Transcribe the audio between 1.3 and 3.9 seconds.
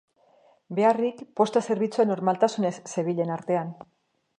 posta zerbitzua normaltasunez zebilen artean.